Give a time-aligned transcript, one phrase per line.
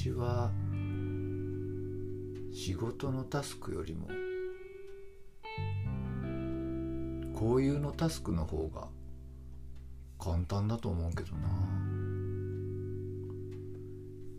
[0.00, 0.50] 私は
[2.54, 4.08] 仕事のタスクよりも
[7.38, 8.88] こういうのタスクの方が
[10.18, 11.48] 簡単だと思うけどな。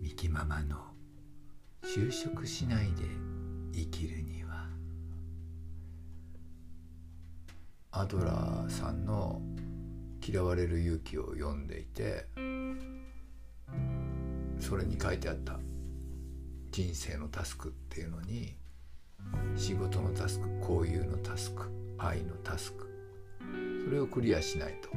[0.00, 0.78] ミキママの
[1.82, 3.02] 就職しないで
[3.74, 4.66] 生きるには。
[7.90, 9.42] アドラーさんの
[10.26, 12.28] 「嫌われる勇気」を読んでいて
[14.60, 15.58] それに書いてあった。
[16.70, 18.56] 人生のタスクっていうのに
[19.56, 21.68] 仕事のタスク交友のタスク
[21.98, 22.88] 愛のタスク。
[23.84, 24.88] それをクリアしないと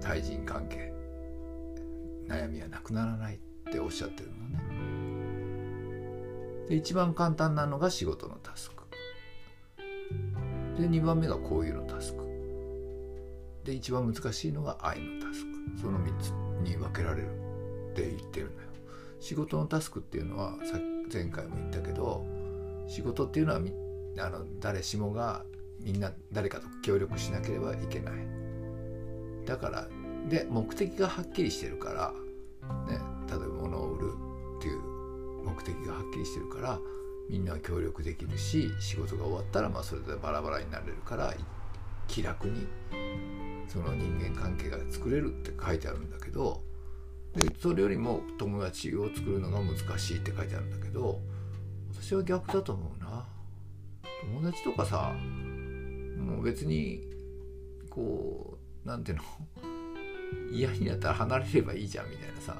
[0.00, 0.92] 対人関係
[2.26, 3.38] 悩みはなくならないっ
[3.72, 4.58] ておっしゃってるのね。
[6.68, 8.82] で一番簡単なのが仕事のタスク。
[10.78, 12.24] で2番目が交友のタスク。
[13.64, 15.80] で一番難しいのが愛のタスク。
[15.80, 16.30] その3つ
[16.68, 17.28] に分けられる
[17.92, 18.67] って言ってるんだよ。
[19.20, 20.78] 仕事のタスクっていうのはさ
[21.12, 22.24] 前回も言ったけど
[22.86, 23.72] 仕事っていうのはみ
[24.18, 25.44] あの誰しもが
[25.80, 28.14] みんな誰かと協力しなければいけない。
[29.46, 29.88] だから
[30.28, 32.12] で目的がはっきりしてるから、
[32.92, 34.12] ね、例えば物を売る
[34.58, 34.78] っていう
[35.44, 36.78] 目的がはっきりしてるから
[37.30, 41.32] みんなは協力できるし仕事が終わったらまあそれでバラバラになれるから
[42.06, 42.66] 気楽に
[43.68, 46.62] その人間関係が作れるって書いてあるんだけど
[47.36, 51.20] でそれよりも友達を作るのが難しいって書いてあるんだけど
[51.92, 53.26] 私は逆だと思うな。
[54.22, 55.14] 友達とかさ
[56.18, 57.02] もう別に
[57.90, 59.22] こうなんていうの？
[60.50, 62.56] 嫌になったら離れればいいじゃんみたいなさ。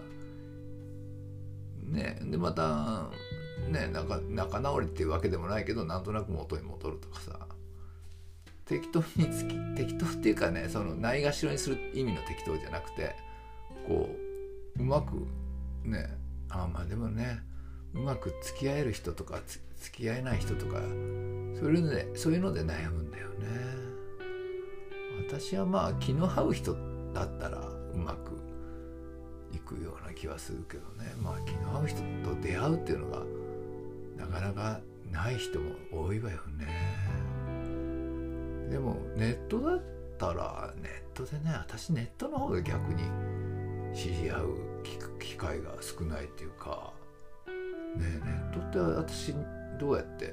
[1.82, 3.10] ねでまた
[3.68, 7.38] ね仲仲直りっていうわけでもないけどなんとなく元に戻るとかさ。
[8.64, 13.16] 適当につき適当っていうかねそのないがしろにする意味の適当じゃなくて
[13.86, 14.27] こう
[14.78, 15.26] うまく
[15.84, 16.08] ね
[16.50, 17.40] あまあでもね
[17.94, 19.40] うまく付き合える人とか
[19.80, 20.84] 付き合えない人とかそう
[21.74, 23.46] いうのでそういうので悩むんだよね。
[25.26, 26.76] 私はまあ気の合う人
[27.12, 28.38] だったらうまく
[29.52, 31.12] いくような気はするけどね。
[31.20, 33.22] まあ気の合う人と出会うっていうのが
[34.16, 34.80] なかなか
[35.10, 36.66] ない人も多いわよね。
[38.70, 39.82] でもネットだっ
[40.18, 43.02] たらネットでね私ネットの方が逆に
[43.94, 44.67] 知り合う
[45.28, 46.90] 機会が少ないっていうか
[47.96, 49.34] ねネットって私
[49.78, 50.32] どうやって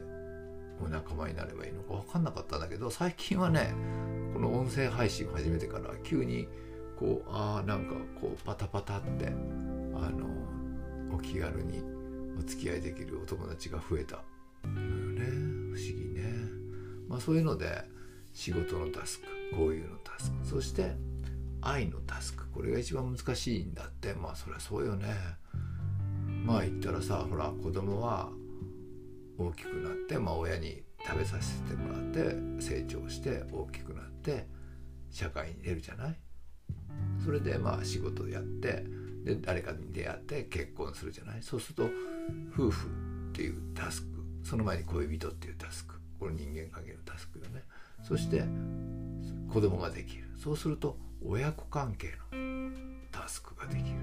[0.81, 3.73] お仲間になればいいのか分かんなかったんだけど最近はね
[4.33, 6.47] この音声配信を始めてから急に
[6.97, 10.27] こうああなんかこうパタパタってあの
[11.13, 11.83] お気軽に
[12.39, 14.23] お付き合いできるお友達が増えた。
[14.63, 15.25] のよね
[15.73, 16.23] 不思議ね。
[17.09, 17.83] まあそういうので
[18.33, 20.95] 仕事のタスクこういうのタスクそして
[21.65, 24.13] 愛のタスクこれが一番難しいんだって。
[24.13, 25.07] まあそりゃそうよね。
[26.45, 28.29] まあ言ったらさほら子供は
[29.37, 34.47] 大きくなって、まあ、親に食べさせてもらって成長して大きくなって
[35.09, 36.15] 社会に出るじゃない？
[37.23, 38.85] それでまあ仕事やって
[39.23, 41.41] で誰かに出会って結婚するじゃない？
[41.41, 41.89] そうすると
[42.53, 44.07] 夫婦っていうタスク
[44.43, 47.63] その前に恋人っていうタスクこれ人間関係のタスクよね。
[48.03, 48.43] そして
[49.51, 50.24] 子供ができる。
[50.37, 52.71] そうすると親子関係の
[53.11, 53.95] タスクができる。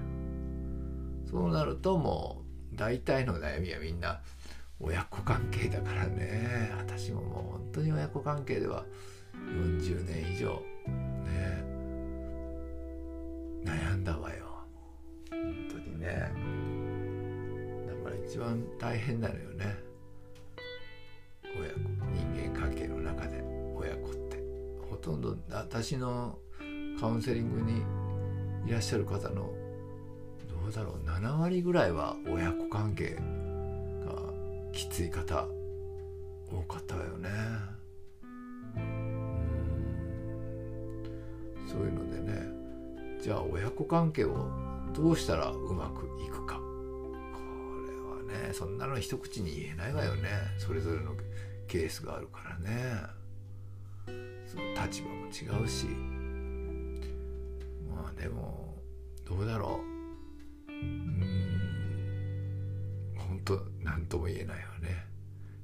[1.29, 4.21] そうなるともう大体の悩みはみんな
[4.79, 6.71] 親子関係だからね。
[6.77, 8.85] 私ももう本当に親子関係では
[9.35, 10.61] 40年以上
[11.23, 11.63] ね
[13.63, 14.45] 悩んだわよ。
[15.29, 15.39] 本
[15.71, 16.31] 当にね。
[17.87, 19.82] だから一番大変なのよね。
[25.49, 26.37] 私の
[26.99, 27.81] カウンセリングに
[28.67, 29.53] いらっしゃる方の
[30.47, 33.21] どうだろう7割ぐらいは親子関係が
[34.71, 35.47] きつい方
[36.51, 37.29] 多かったわよね。
[38.75, 39.13] うん。
[41.67, 42.47] そういうのでね。
[43.21, 44.47] じゃあ親子関係を
[44.93, 46.55] どうしたらうまくいくか。
[46.55, 46.61] こ
[47.87, 50.29] れはねそんなの一口に言えないわよね。
[50.57, 51.13] それぞれの
[51.67, 53.22] ケースがあるからね。
[54.81, 55.87] 立場も違うし。
[57.89, 58.77] まあでも
[59.25, 59.79] どうだろ
[60.67, 60.71] う。
[60.71, 61.23] うん。
[63.17, 65.05] 本当何とも言えないよね。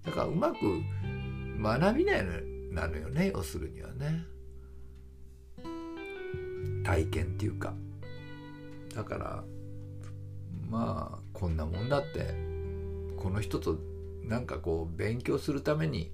[0.03, 0.57] だからうまく
[1.61, 2.31] 学びないの
[2.71, 4.23] なのよね要するにはね。
[6.83, 7.73] 体験っていうか。
[8.95, 9.43] だから
[10.69, 12.33] まあこんなもんだって
[13.17, 13.77] この人と
[14.23, 16.11] なんかこう勉強するために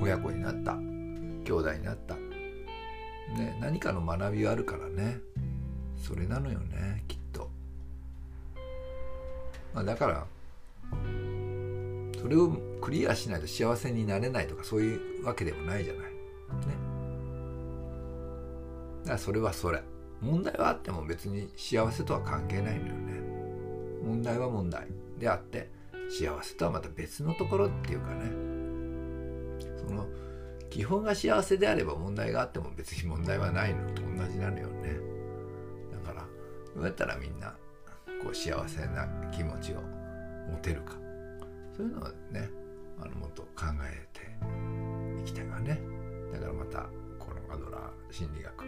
[0.00, 5.18] 親子になった兄弟になったね、何かの学びがあるからね
[5.98, 7.50] それなのよねきっと
[9.74, 10.26] まあ、だから
[12.20, 16.02] それをクリアしないと幸せになれないとかそういうわけでもないじゃない。
[16.02, 16.08] ね。
[19.02, 19.82] だからそれはそれ。
[20.20, 23.20] 問題はあっても別に幸せとは関係ないのよね。
[24.04, 24.88] 問題は問題
[25.18, 25.70] であって
[26.10, 28.57] 幸せとはまた別のところっていうかね。
[29.60, 30.06] その
[30.70, 34.98] 基本が幸せであれば問題があっても別に問題はないのと同じなのよね。
[35.92, 36.26] だから
[36.74, 37.54] どうやったらみんな
[38.22, 39.82] こう幸せな気持ちを
[40.50, 41.08] 持てるか。
[41.78, 42.50] そういうのはね
[43.00, 45.80] あのもっと考えていきたいわね
[46.32, 46.86] だからまた
[47.18, 48.64] このアドラー心理学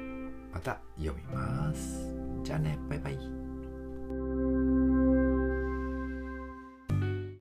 [0.52, 2.14] また読みます
[2.44, 3.49] じゃあねバイバイ